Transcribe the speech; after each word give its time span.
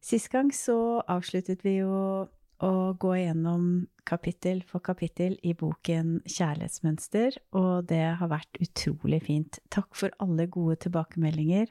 Sist 0.00 0.30
gang 0.32 0.48
så 0.56 0.76
avsluttet 1.12 1.64
vi 1.64 1.76
jo 1.82 2.26
å 2.60 2.72
gå 3.00 3.14
gjennom 3.16 3.64
kapittel 4.08 4.62
for 4.68 4.82
kapittel 4.84 5.36
i 5.46 5.54
boken 5.56 6.20
Kjærlighetsmønster, 6.28 7.36
og 7.56 7.88
det 7.88 8.04
har 8.20 8.30
vært 8.32 8.60
utrolig 8.60 9.22
fint. 9.28 9.60
Takk 9.72 9.96
for 9.96 10.12
alle 10.20 10.48
gode 10.52 10.78
tilbakemeldinger, 10.84 11.68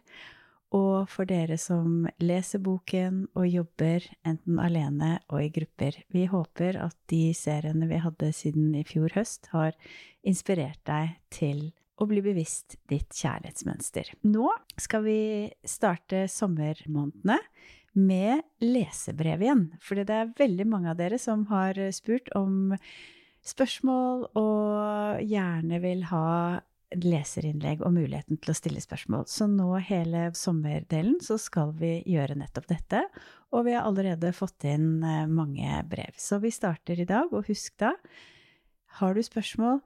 og 0.77 1.09
for 1.09 1.25
dere 1.29 1.57
som 1.57 2.05
leser 2.21 2.61
boken 2.61 3.23
og 3.33 3.47
jobber 3.49 4.05
enten 4.27 4.59
alene 4.61 5.15
og 5.31 5.41
i 5.41 5.49
grupper. 5.53 5.97
Vi 6.13 6.27
håper 6.29 6.77
at 6.85 6.97
de 7.09 7.31
seriene 7.33 7.89
vi 7.89 8.01
hadde 8.03 8.29
siden 8.37 8.75
i 8.77 8.85
fjor 8.85 9.13
høst, 9.17 9.49
har 9.53 9.73
inspirert 10.21 10.81
deg 10.85 11.17
til 11.33 11.71
å 11.99 12.05
bli 12.07 12.21
bevisst 12.23 12.77
ditt 12.89 13.09
kjærlighetsmønster. 13.17 14.13
Nå 14.29 14.53
skal 14.79 15.03
vi 15.03 15.19
starte 15.67 16.27
sommermånedene 16.31 17.41
med 17.97 18.43
lesebrev 18.63 19.43
igjen. 19.43 19.67
Fordi 19.83 20.05
det 20.07 20.17
er 20.17 20.33
veldig 20.39 20.67
mange 20.69 20.91
av 20.91 20.99
dere 20.99 21.19
som 21.21 21.45
har 21.51 21.79
spurt 21.95 22.31
om 22.37 22.73
spørsmål 23.45 24.25
og 24.37 25.21
gjerne 25.25 25.79
vil 25.83 26.03
ha 26.09 26.59
leserinnlegg 26.97 27.83
og 27.85 27.93
muligheten 27.93 28.39
til 28.41 28.51
å 28.51 28.57
stille 28.57 28.81
spørsmål. 28.81 29.27
Så 29.29 29.45
nå 29.49 29.69
hele 29.85 30.29
sommerdelen 30.37 31.19
så 31.21 31.37
skal 31.41 31.73
vi 31.77 31.99
gjøre 32.09 32.37
nettopp 32.39 32.69
dette. 32.71 33.03
Og 33.53 33.65
vi 33.67 33.75
har 33.75 33.85
allerede 33.85 34.33
fått 34.35 34.65
inn 34.69 35.03
eh, 35.05 35.25
mange 35.29 35.83
brev. 35.89 36.17
Så 36.17 36.39
vi 36.41 36.53
starter 36.53 36.99
i 36.99 37.07
dag, 37.09 37.31
og 37.33 37.49
husk 37.49 37.77
da, 37.81 37.93
har 38.99 39.13
du 39.13 39.21
spørsmål, 39.25 39.81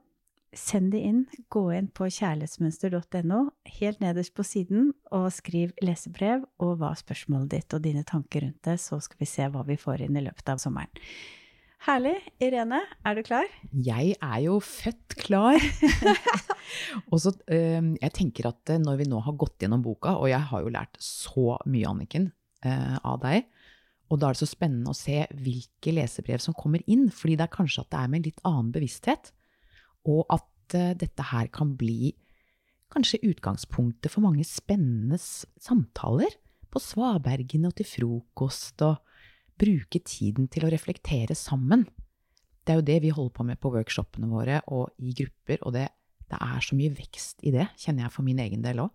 Send 0.54 0.92
de 0.94 1.00
inn. 1.02 1.22
Gå 1.52 1.62
inn 1.74 1.88
på 1.94 2.06
kjærlighetsmønster.no, 2.06 3.40
helt 3.78 4.02
nederst 4.02 4.34
på 4.36 4.46
siden, 4.46 4.92
og 5.14 5.30
skriv 5.34 5.74
lesebrev 5.84 6.44
og 6.62 6.76
hva 6.80 6.92
spørsmålet 6.98 7.50
ditt 7.56 7.76
og 7.76 7.82
dine 7.84 8.04
tanker 8.06 8.46
rundt 8.46 8.62
det, 8.66 8.78
så 8.82 9.00
skal 9.02 9.20
vi 9.20 9.28
se 9.30 9.48
hva 9.50 9.64
vi 9.66 9.78
får 9.80 10.06
inn 10.06 10.18
i 10.18 10.24
løpet 10.24 10.54
av 10.54 10.62
sommeren. 10.62 11.02
Herlig. 11.84 12.14
Irene, 12.40 12.78
er 13.04 13.18
du 13.18 13.20
klar? 13.26 13.50
Jeg 13.84 14.14
er 14.16 14.38
jo 14.46 14.56
født 14.64 15.18
klar. 15.20 15.60
og 17.10 17.18
så, 17.20 17.34
jeg 17.44 18.12
tenker 18.16 18.48
at 18.48 18.72
eh, 18.72 18.80
når 18.80 19.02
vi 19.02 19.08
nå 19.10 19.20
har 19.26 19.36
gått 19.36 19.60
gjennom 19.60 19.84
boka, 19.84 20.14
og 20.16 20.30
jeg 20.30 20.40
har 20.48 20.64
jo 20.64 20.72
lært 20.72 20.96
så 21.02 21.58
mye, 21.68 21.90
Anniken, 21.90 22.30
øh, 22.64 22.96
av 23.04 23.20
deg, 23.26 23.50
og 24.08 24.20
da 24.20 24.30
er 24.30 24.36
det 24.36 24.44
så 24.46 24.48
spennende 24.48 24.94
å 24.94 24.96
se 24.96 25.26
hvilke 25.44 25.92
lesebrev 25.92 26.40
som 26.40 26.56
kommer 26.56 26.80
inn, 26.88 27.10
fordi 27.12 27.36
det 27.36 27.48
er 27.48 27.56
kanskje 27.58 27.84
at 27.84 27.92
det 27.92 28.00
er 28.00 28.12
med 28.12 28.22
en 28.22 28.28
litt 28.30 28.44
annen 28.48 28.72
bevissthet 28.72 29.34
og 30.08 30.24
at 30.32 30.76
uh, 30.76 30.92
dette 30.98 31.30
her 31.30 31.50
kan 31.54 31.74
bli 31.78 32.14
kanskje 32.94 33.22
utgangspunktet 33.26 34.12
for 34.12 34.22
mange 34.24 34.44
spennende 34.46 35.18
samtaler 35.18 36.36
på 36.70 36.82
svabergene 36.82 37.70
og 37.70 37.76
til 37.78 37.88
frokost, 37.88 38.82
og 38.82 39.02
bruke 39.58 40.00
tiden 40.02 40.48
til 40.50 40.66
å 40.66 40.72
reflektere 40.72 41.36
sammen. 41.38 41.86
Det 42.64 42.74
er 42.74 42.80
jo 42.80 42.88
det 42.88 42.98
vi 43.04 43.12
holder 43.14 43.34
på 43.36 43.46
med 43.46 43.60
på 43.62 43.70
workshopene 43.74 44.30
våre 44.30 44.60
og 44.74 44.90
i 44.98 45.14
grupper, 45.16 45.60
og 45.62 45.74
det, 45.76 45.88
det 46.30 46.40
er 46.40 46.64
så 46.64 46.78
mye 46.78 46.94
vekst 46.96 47.44
i 47.46 47.52
det, 47.54 47.68
kjenner 47.78 48.06
jeg 48.06 48.14
for 48.16 48.26
min 48.26 48.40
egen 48.42 48.64
del 48.64 48.82
òg. 48.86 48.94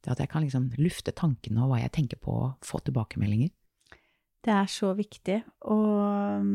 Det 0.00 0.14
at 0.14 0.22
jeg 0.22 0.30
kan 0.32 0.46
liksom 0.46 0.70
lufte 0.80 1.12
tankene 1.12 1.60
og 1.64 1.74
hva 1.74 1.82
jeg 1.82 1.92
tenker 1.92 2.20
på, 2.22 2.32
og 2.32 2.64
få 2.64 2.80
tilbakemeldinger. 2.86 3.52
Det 4.40 4.52
er 4.56 4.68
så 4.72 4.94
viktig. 4.96 5.42
Og 5.68 6.46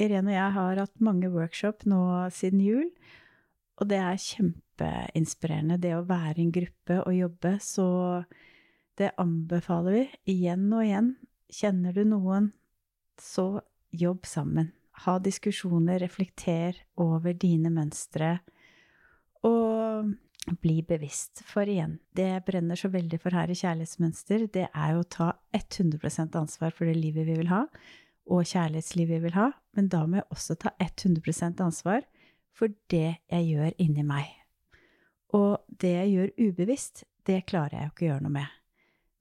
Irene 0.00 0.32
og 0.32 0.36
jeg 0.36 0.52
har 0.56 0.80
hatt 0.80 1.02
mange 1.04 1.28
workshop 1.32 1.84
nå 1.88 2.02
siden 2.32 2.62
jul, 2.64 2.86
og 3.80 3.88
det 3.90 3.98
er 4.00 4.20
kjempeinspirerende, 4.20 5.80
det 5.80 5.94
å 5.96 6.06
være 6.08 6.38
i 6.38 6.46
en 6.46 6.54
gruppe 6.54 7.00
og 7.02 7.16
jobbe. 7.16 7.54
Så 7.64 7.86
det 9.00 9.14
anbefaler 9.20 9.96
vi 9.96 10.34
igjen 10.34 10.66
og 10.68 10.84
igjen. 10.84 11.14
Kjenner 11.50 11.96
du 11.96 12.04
noen, 12.08 12.50
så 13.20 13.62
jobb 13.96 14.28
sammen. 14.28 14.72
Ha 15.06 15.16
diskusjoner, 15.24 16.00
reflekter 16.02 16.76
over 17.00 17.32
dine 17.32 17.72
mønstre. 17.72 18.36
Og 19.48 20.12
bli 20.60 20.80
bevisst. 20.84 21.42
For 21.48 21.68
igjen, 21.68 21.98
det 22.16 22.44
brenner 22.46 22.78
så 22.78 22.90
veldig 22.92 23.20
for 23.22 23.36
her 23.36 23.50
i 23.52 23.56
Kjærlighetsmønster, 23.56 24.46
det 24.52 24.68
er 24.68 24.94
jo 24.94 25.02
å 25.02 25.10
ta 25.16 25.32
100% 25.56 26.36
ansvar 26.40 26.76
for 26.76 26.88
det 26.88 26.96
livet 26.98 27.28
vi 27.28 27.36
vil 27.40 27.50
ha, 27.52 27.66
og 28.30 28.46
kjærlighetslivet 28.48 29.18
jeg 29.18 29.24
vil 29.26 29.36
ha. 29.36 29.50
Men 29.76 29.90
da 29.92 30.04
må 30.06 30.20
jeg 30.20 30.30
også 30.30 30.56
ta 30.62 30.72
100% 30.82 31.62
ansvar 31.64 32.06
for 32.56 32.72
det 32.92 33.20
jeg 33.30 33.48
gjør 33.50 33.76
inni 33.82 34.04
meg. 34.06 34.30
Og 35.36 35.60
det 35.82 35.92
jeg 35.94 36.14
gjør 36.14 36.32
ubevisst, 36.48 37.04
det 37.26 37.44
klarer 37.50 37.76
jeg 37.76 37.86
jo 37.86 37.92
ikke 37.92 38.04
å 38.06 38.10
gjøre 38.10 38.26
noe 38.26 38.36
med. 38.40 38.56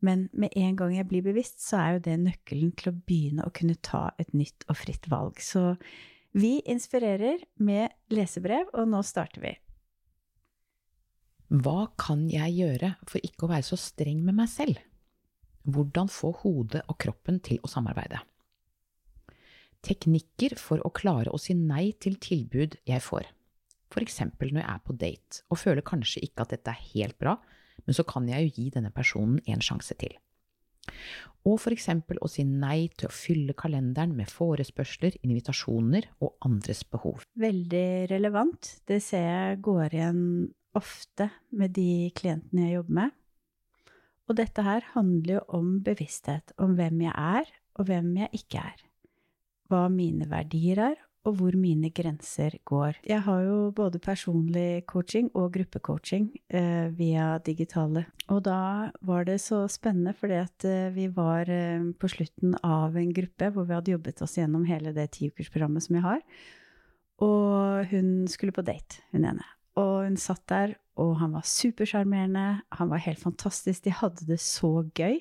Men 0.06 0.28
med 0.31 0.56
en 0.56 0.78
gang 0.80 0.94
jeg 0.96 1.08
blir 1.09 1.25
bevisst, 1.25 1.59
så 1.62 1.81
er 1.81 1.96
jo 1.96 2.03
det 2.08 2.20
nøkkelen 2.24 2.72
til 2.80 2.92
å 2.92 2.97
begynne 2.97 3.46
å 3.46 3.53
kunne 3.56 3.75
ta 3.84 4.08
et 4.22 4.31
nytt 4.38 4.64
og 4.72 4.80
fritt 4.80 5.09
valg. 5.12 5.41
Så 5.44 5.76
vi 6.31 6.59
inspirerer 6.70 7.44
med 7.59 7.91
lesebrev, 8.14 8.72
og 8.74 8.88
nå 8.90 9.02
starter 9.06 9.44
vi. 9.44 9.53
Hva 11.50 11.90
kan 12.00 12.28
jeg 12.30 12.56
gjøre 12.62 12.94
for 13.09 13.26
ikke 13.26 13.47
å 13.47 13.52
være 13.52 13.66
så 13.66 13.80
streng 13.81 14.22
med 14.24 14.38
meg 14.38 14.52
selv? 14.52 14.80
Hvordan 15.70 16.09
få 16.09 16.31
hodet 16.44 16.86
og 16.88 17.00
kroppen 17.02 17.41
til 17.44 17.59
å 17.66 17.70
samarbeide? 17.70 18.22
Teknikker 19.85 20.57
for 20.59 20.84
å 20.84 20.91
klare 20.91 21.31
å 21.31 21.40
si 21.40 21.56
nei 21.56 21.94
til 22.01 22.17
tilbud 22.22 22.79
jeg 22.90 23.03
får. 23.03 23.29
Eksempel 24.00 24.53
når 24.53 24.62
jeg 24.62 24.72
er 24.72 24.81
på 24.85 24.94
date 24.95 25.41
og 25.51 25.59
føler 25.59 25.84
kanskje 25.84 26.22
ikke 26.23 26.45
at 26.45 26.53
dette 26.53 26.72
er 26.72 26.90
helt 26.94 27.17
bra, 27.19 27.34
men 27.84 27.95
så 27.95 28.06
kan 28.07 28.28
jeg 28.29 28.45
jo 28.45 28.51
gi 28.56 28.67
denne 28.75 28.91
personen 28.95 29.41
en 29.50 29.63
sjanse 29.63 29.95
til. 30.00 30.13
Og 31.47 31.66
eksempel 31.72 32.19
å 32.22 32.29
si 32.29 32.44
nei 32.47 32.90
til 32.95 33.07
å 33.09 33.13
fylle 33.13 33.56
kalenderen 33.57 34.16
med 34.16 34.31
forespørsler, 34.31 35.16
invitasjoner 35.23 36.09
og 36.19 36.35
andres 36.46 36.84
behov. 36.84 37.23
Veldig 37.40 38.09
relevant. 38.11 38.75
Det 38.88 39.00
ser 39.03 39.25
jeg 39.28 39.61
går 39.66 39.96
igjen 39.96 40.22
ofte 40.78 41.29
med 41.56 41.73
de 41.78 42.11
klientene 42.16 42.67
jeg 42.67 42.78
jobber 42.79 43.00
med. 43.00 43.16
Og 44.29 44.38
dette 44.38 44.63
her 44.67 44.85
handler 44.94 45.40
jo 45.40 45.46
om 45.57 45.72
bevissthet, 45.85 46.53
om 46.61 46.75
hvem 46.78 47.07
jeg 47.07 47.16
er, 47.16 47.50
og 47.79 47.90
hvem 47.90 48.13
jeg 48.22 48.44
ikke 48.44 48.67
er 48.67 48.89
hva 49.69 49.85
mine 49.94 50.28
verdier 50.30 50.81
er, 50.90 50.97
og 51.28 51.35
hvor 51.40 51.56
mine 51.59 51.90
grenser 51.91 52.56
går. 52.68 53.02
Jeg 53.07 53.22
har 53.25 53.41
jo 53.44 53.57
både 53.75 54.00
personlig 54.02 54.85
coaching 54.88 55.28
og 55.38 55.52
gruppecoaching 55.57 56.30
eh, 56.47 56.88
via 56.96 57.34
digitale. 57.44 58.06
Og 58.31 58.44
da 58.47 58.90
var 59.06 59.28
det 59.28 59.40
så 59.44 59.66
spennende, 59.72 60.16
fordi 60.16 60.40
at 60.40 60.68
eh, 60.68 60.88
vi 60.96 61.09
var 61.13 61.52
eh, 61.52 61.84
på 62.00 62.12
slutten 62.12 62.56
av 62.63 62.96
en 62.97 63.12
gruppe 63.13 63.52
hvor 63.52 63.68
vi 63.68 63.75
hadde 63.75 63.94
jobbet 63.97 64.24
oss 64.24 64.38
gjennom 64.40 64.66
hele 64.69 64.96
det 64.96 65.09
tiukersprogrammet 65.18 65.85
som 65.85 66.00
jeg 66.00 66.08
har. 66.08 66.24
Og 67.19 67.91
hun 67.91 68.28
skulle 68.31 68.56
på 68.56 68.63
date, 68.63 69.03
hun 69.12 69.28
ene. 69.28 69.46
Og 69.79 70.08
hun 70.08 70.18
satt 70.19 70.46
der, 70.52 70.78
og 71.00 71.18
han 71.19 71.35
var 71.35 71.47
supersjarmerende. 71.47 72.61
Han 72.79 72.91
var 72.91 73.03
helt 73.03 73.20
fantastisk. 73.20 73.84
De 73.85 73.96
hadde 73.96 74.28
det 74.28 74.40
så 74.44 74.88
gøy. 74.96 75.20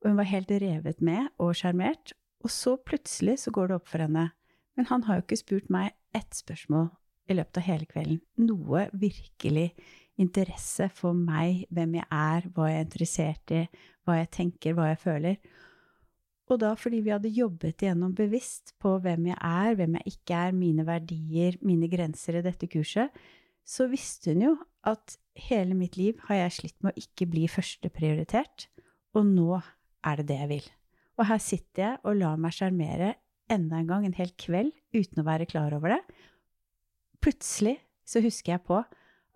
Og 0.00 0.12
hun 0.12 0.20
var 0.20 0.28
helt 0.28 0.52
revet 0.52 1.02
med 1.04 1.32
og 1.40 1.56
sjarmert. 1.56 2.14
Og 2.44 2.52
så 2.54 2.76
plutselig 2.78 3.38
så 3.44 3.52
går 3.54 3.70
det 3.70 3.78
opp 3.80 3.88
for 3.90 4.04
henne. 4.04 4.30
Men 4.78 4.88
han 4.90 5.04
har 5.08 5.18
jo 5.18 5.26
ikke 5.26 5.40
spurt 5.40 5.70
meg 5.74 5.94
ett 6.14 6.34
spørsmål 6.36 6.90
i 7.28 7.36
løpet 7.36 7.60
av 7.60 7.66
hele 7.66 7.88
kvelden. 7.88 8.20
Noe 8.40 8.86
virkelig 8.96 9.72
interesse 10.18 10.88
for 10.94 11.16
meg, 11.16 11.64
hvem 11.74 11.98
jeg 11.98 12.06
er, 12.14 12.46
hva 12.54 12.68
jeg 12.70 12.78
er 12.78 12.86
interessert 12.86 13.54
i, 13.54 13.62
hva 14.06 14.18
jeg 14.20 14.30
tenker, 14.34 14.76
hva 14.76 14.90
jeg 14.92 15.00
føler. 15.02 15.40
Og 16.48 16.60
da 16.62 16.72
fordi 16.80 17.02
vi 17.04 17.12
hadde 17.12 17.32
jobbet 17.34 17.84
igjennom 17.84 18.14
bevisst 18.16 18.72
på 18.80 18.94
hvem 19.04 19.28
jeg 19.30 19.36
er, 19.36 19.74
hvem 19.76 19.98
jeg 19.98 20.14
ikke 20.14 20.38
er, 20.46 20.56
mine 20.56 20.86
verdier, 20.88 21.58
mine 21.60 21.90
grenser 21.92 22.38
i 22.38 22.44
dette 22.44 22.70
kurset, 22.72 23.12
så 23.68 23.84
visste 23.90 24.32
hun 24.32 24.46
jo 24.46 24.54
at 24.88 25.18
hele 25.48 25.76
mitt 25.76 25.98
liv 26.00 26.16
har 26.30 26.44
jeg 26.44 26.56
slitt 26.56 26.78
med 26.82 26.94
å 26.94 27.04
ikke 27.04 27.28
bli 27.28 27.44
førsteprioritert, 27.52 28.70
og 29.12 29.28
nå 29.28 29.58
er 29.58 30.20
det 30.22 30.28
det 30.30 30.40
jeg 30.40 30.52
vil. 30.54 30.68
Og 31.18 31.26
her 31.26 31.40
sitter 31.42 31.82
jeg 31.82 32.00
og 32.06 32.18
lar 32.20 32.38
meg 32.40 32.54
sjarmere 32.54 33.14
enda 33.50 33.80
en 33.80 33.88
gang 33.88 34.06
en 34.06 34.16
hel 34.16 34.30
kveld 34.38 34.72
uten 34.94 35.22
å 35.22 35.26
være 35.26 35.48
klar 35.50 35.74
over 35.74 35.96
det. 35.96 36.02
Plutselig 37.24 37.78
så 38.08 38.22
husker 38.24 38.54
jeg 38.54 38.64
på 38.68 38.82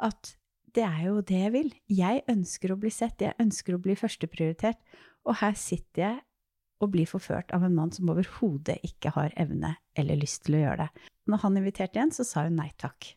at 0.03 0.35
det 0.73 0.85
er 0.87 1.01
jo 1.09 1.21
det 1.27 1.41
jeg 1.43 1.53
vil. 1.53 1.73
Jeg 1.93 2.23
ønsker 2.33 2.73
å 2.73 2.79
bli 2.81 2.93
sett, 2.93 3.21
jeg 3.21 3.37
ønsker 3.43 3.77
å 3.77 3.83
bli 3.83 3.97
førsteprioritert. 3.99 4.79
Og 5.29 5.37
her 5.43 5.57
sitter 5.59 6.05
jeg 6.07 6.21
og 6.83 6.91
blir 6.95 7.07
forført 7.07 7.53
av 7.55 7.67
en 7.67 7.75
mann 7.77 7.93
som 7.95 8.09
overhodet 8.11 8.79
ikke 8.87 9.13
har 9.15 9.35
evne 9.39 9.77
eller 9.99 10.19
lyst 10.19 10.47
til 10.47 10.59
å 10.59 10.63
gjøre 10.65 10.87
det. 10.87 11.11
Når 11.31 11.43
han 11.45 11.59
inviterte 11.61 11.99
igjen, 11.99 12.15
så 12.15 12.27
sa 12.27 12.47
hun 12.47 12.57
nei 12.59 12.71
takk. 12.81 13.13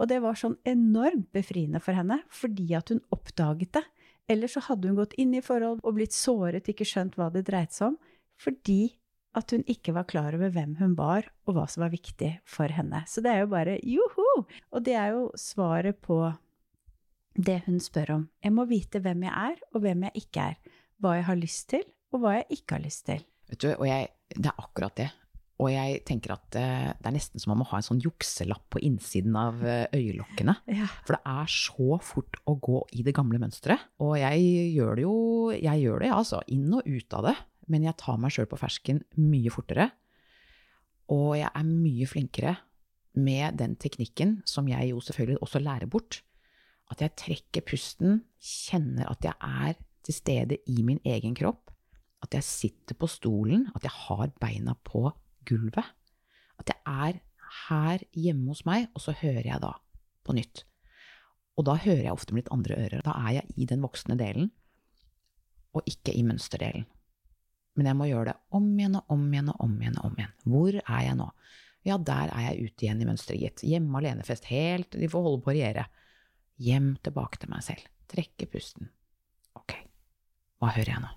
Og 0.00 0.08
det 0.08 0.22
var 0.24 0.38
sånn 0.38 0.56
enormt 0.68 1.28
befriende 1.34 1.82
for 1.82 1.96
henne, 1.96 2.22
fordi 2.32 2.70
at 2.78 2.94
hun 2.94 3.02
oppdaget 3.12 3.74
det. 3.76 3.84
Eller 4.30 4.50
så 4.50 4.62
hadde 4.68 4.90
hun 4.90 4.98
gått 4.98 5.16
inn 5.20 5.34
i 5.34 5.42
forhold 5.44 5.82
og 5.82 5.96
blitt 5.96 6.14
såret, 6.14 6.68
ikke 6.68 6.86
skjønt 6.88 7.16
hva 7.18 7.30
det 7.34 7.44
dreide 7.48 7.74
seg 7.74 7.92
om, 7.92 7.96
fordi 8.40 8.94
at 9.38 9.54
hun 9.54 9.64
ikke 9.70 9.94
var 9.96 10.06
klar 10.08 10.36
over 10.36 10.52
hvem 10.52 10.76
hun 10.80 10.94
var, 10.98 11.26
og 11.48 11.56
hva 11.56 11.64
som 11.70 11.86
var 11.86 11.92
viktig 11.94 12.34
for 12.48 12.72
henne. 12.72 13.02
Så 13.08 13.24
det 13.24 13.32
er 13.32 13.44
jo 13.44 13.52
bare 13.52 13.78
joho! 13.80 14.28
Og 14.44 14.84
det 14.84 14.96
er 14.98 15.14
jo 15.14 15.30
svaret 15.40 16.00
på 16.04 16.18
det 17.32 17.62
hun 17.66 17.80
spør 17.80 18.16
om. 18.18 18.26
Jeg 18.44 18.52
må 18.52 18.66
vite 18.68 19.00
hvem 19.00 19.24
jeg 19.24 19.32
er, 19.32 19.62
og 19.72 19.84
hvem 19.86 20.04
jeg 20.08 20.24
ikke 20.26 20.48
er. 20.52 20.78
Hva 21.00 21.16
jeg 21.16 21.26
har 21.30 21.40
lyst 21.40 21.68
til, 21.72 21.86
og 22.12 22.22
hva 22.22 22.36
jeg 22.38 22.58
ikke 22.58 22.76
har 22.76 22.84
lyst 22.84 23.06
til. 23.08 23.24
Vet 23.48 23.64
du, 23.64 23.70
og 23.72 23.86
jeg, 23.88 24.12
det 24.36 24.52
er 24.52 24.60
akkurat 24.60 24.96
det. 25.00 25.08
Og 25.60 25.68
jeg 25.70 26.00
tenker 26.08 26.32
at 26.34 26.56
eh, 26.58 26.90
det 26.96 27.08
er 27.08 27.14
nesten 27.14 27.42
som 27.42 27.52
man 27.52 27.60
må 27.60 27.68
ha 27.70 27.78
en 27.78 27.86
sånn 27.86 28.00
jukselapp 28.02 28.64
på 28.72 28.80
innsiden 28.82 29.36
av 29.38 29.60
eh, 29.62 29.84
øyelokkene. 29.94 30.56
Ja. 30.72 30.88
For 31.04 31.18
det 31.18 31.34
er 31.34 31.52
så 31.52 31.98
fort 32.02 32.40
å 32.48 32.56
gå 32.56 32.80
i 32.96 33.04
det 33.06 33.14
gamle 33.16 33.40
mønsteret. 33.42 33.90
Og 34.02 34.16
jeg 34.18 34.72
gjør 34.74 34.98
det 34.98 35.04
jo, 35.06 35.16
jeg 35.54 35.84
gjør 35.84 36.02
det, 36.02 36.10
ja, 36.10 36.18
altså. 36.18 36.42
Inn 36.50 36.72
og 36.74 36.88
ut 36.88 37.18
av 37.18 37.28
det. 37.28 37.36
Men 37.70 37.86
jeg 37.86 37.98
tar 38.00 38.18
meg 38.18 38.34
sjøl 38.34 38.48
på 38.50 38.58
fersken 38.58 39.04
mye 39.20 39.52
fortere. 39.54 39.90
Og 41.12 41.36
jeg 41.38 41.50
er 41.50 41.68
mye 41.68 42.08
flinkere 42.08 42.56
med 43.20 43.58
den 43.60 43.76
teknikken, 43.76 44.40
som 44.48 44.68
jeg 44.70 44.90
jo 44.90 45.02
selvfølgelig 45.04 45.42
også 45.44 45.62
lærer 45.62 45.90
bort. 45.90 46.22
At 46.90 47.04
jeg 47.04 47.16
trekker 47.20 47.64
pusten, 47.68 48.22
kjenner 48.40 49.10
at 49.12 49.24
jeg 49.24 49.36
er 49.36 49.76
til 50.02 50.16
stede 50.16 50.58
i 50.66 50.82
min 50.84 51.00
egen 51.06 51.36
kropp. 51.38 51.70
At 52.22 52.34
jeg 52.34 52.46
sitter 52.46 52.96
på 52.98 53.08
stolen, 53.10 53.68
at 53.76 53.84
jeg 53.86 53.94
har 54.08 54.32
beina 54.40 54.74
på 54.86 55.10
gulvet. 55.48 55.88
At 56.60 56.72
jeg 56.72 56.80
er 56.86 57.20
her 57.68 58.04
hjemme 58.16 58.52
hos 58.52 58.64
meg, 58.68 58.88
og 58.94 59.04
så 59.04 59.14
hører 59.16 59.46
jeg 59.46 59.62
da 59.62 59.74
på 60.24 60.36
nytt. 60.36 60.64
Og 61.58 61.66
da 61.68 61.76
hører 61.76 62.06
jeg 62.06 62.14
ofte 62.14 62.32
med 62.32 62.44
litt 62.44 62.52
andre 62.54 62.78
ører. 62.80 63.04
Da 63.04 63.16
er 63.26 63.38
jeg 63.40 63.56
i 63.60 63.68
den 63.68 63.82
voksne 63.84 64.16
delen, 64.20 64.50
og 65.72 65.88
ikke 65.88 66.14
i 66.16 66.24
mønsterdelen. 66.26 66.86
Men 67.76 67.88
jeg 67.88 67.96
må 67.96 68.08
gjøre 68.08 68.32
det 68.32 68.36
om 68.52 68.66
igjen 68.76 68.98
og 69.00 69.12
om 69.14 69.22
igjen 69.32 69.48
og 69.52 69.62
om 69.64 69.76
igjen. 69.80 69.98
og 69.98 70.10
om 70.10 70.18
igjen. 70.18 70.34
Hvor 70.44 70.76
er 70.82 71.04
jeg 71.06 71.16
nå? 71.16 71.28
Ja, 71.88 71.96
der 71.98 72.30
er 72.30 72.44
jeg 72.46 72.68
ute 72.68 72.84
igjen 72.84 73.00
i 73.02 73.08
mønsteret, 73.08 73.40
gitt. 73.40 73.64
Hjemme 73.66 73.98
alene-fest. 73.98 74.46
Helt 74.52 74.92
De 74.94 75.08
får 75.10 75.24
holde 75.24 75.42
på 75.42 75.50
å 75.50 75.56
regjere. 75.56 75.86
Hjem 76.62 76.92
tilbake 77.02 77.40
til 77.40 77.50
meg 77.50 77.64
selv. 77.66 77.88
Trekke 78.12 78.46
pusten. 78.52 78.92
Ok, 79.56 79.74
hva 80.60 80.74
hører 80.76 80.92
jeg 80.92 81.04
nå? 81.06 81.12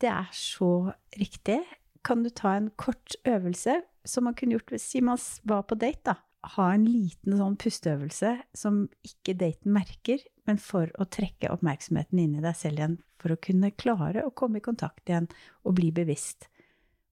Det 0.00 0.10
er 0.10 0.32
så 0.34 0.72
riktig. 1.20 1.60
Kan 2.04 2.22
du 2.22 2.30
ta 2.30 2.54
en 2.58 2.70
kort 2.76 3.16
øvelse 3.24 3.80
som 4.04 4.26
man 4.28 4.36
kunne 4.36 4.58
gjort 4.58 4.74
hvis 4.74 4.90
man 5.02 5.20
var 5.48 5.64
på 5.68 5.78
date, 5.80 6.12
da? 6.12 6.18
Ha 6.54 6.66
en 6.74 6.84
liten 6.84 7.38
sånn 7.38 7.56
pusteøvelse 7.56 8.34
som 8.52 8.82
ikke 9.06 9.32
daten 9.40 9.72
merker, 9.72 10.20
men 10.44 10.58
for 10.60 10.90
å 11.00 11.06
trekke 11.08 11.48
oppmerksomheten 11.54 12.20
inn 12.20 12.34
i 12.36 12.42
deg 12.44 12.58
selv 12.58 12.82
igjen, 12.82 12.98
for 13.16 13.32
å 13.32 13.40
kunne 13.40 13.72
klare 13.72 14.26
å 14.26 14.34
komme 14.36 14.60
i 14.60 14.64
kontakt 14.64 15.08
igjen 15.08 15.30
og 15.64 15.78
bli 15.78 15.88
bevisst. 15.96 16.50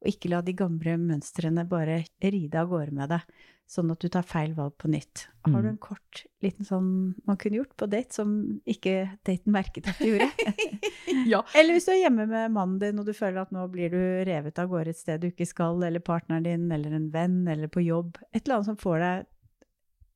Og 0.03 0.13
ikke 0.13 0.35
la 0.35 0.43
de 0.45 0.53
gamle 0.59 0.99
mønstrene 1.01 1.65
bare 1.71 2.03
ride 2.21 2.61
av 2.61 2.69
gårde 2.75 2.93
med 2.99 3.15
deg, 3.15 3.25
sånn 3.73 3.91
at 3.95 4.03
du 4.05 4.09
tar 4.13 4.25
feil 4.29 4.53
valg 4.57 4.75
på 4.81 4.89
nytt. 4.93 5.27
Har 5.47 5.63
du 5.63 5.69
Mm. 5.69 5.71
en 5.73 5.79
kort 5.81 6.25
liten 6.45 6.67
sånn 6.69 7.15
man 7.27 7.39
kunne 7.41 7.57
gjort 7.57 7.73
på 7.81 7.89
date, 7.89 8.13
som 8.13 8.61
ikke 8.69 8.95
daten 9.25 9.53
merket 9.55 9.89
at 9.89 9.99
du 9.99 10.11
gjorde? 10.13 10.29
Ja. 11.29 11.43
Eller 11.55 11.75
hvis 11.77 11.85
du 11.87 11.93
er 11.93 12.01
hjemme 12.09 12.25
med 12.27 12.51
mannen 12.53 12.79
din 12.83 12.99
og 12.99 13.07
du 13.07 13.13
føler 13.15 13.43
at 13.43 13.51
nå 13.55 13.63
blir 13.71 13.91
du 13.93 13.99
revet 14.29 14.59
av 14.59 14.69
gårde 14.73 14.89
et 14.91 14.97
sted 14.99 15.21
du 15.23 15.29
ikke 15.31 15.47
skal, 15.47 15.83
eller 15.87 16.01
partneren 16.03 16.43
din, 16.47 16.65
eller 16.73 16.93
en 16.97 17.11
venn, 17.15 17.47
eller 17.49 17.69
på 17.73 17.83
jobb. 17.85 18.17
Et 18.33 18.43
eller 18.45 18.57
annet 18.59 18.67
som 18.73 18.77
får 18.81 18.99
deg 19.05 19.27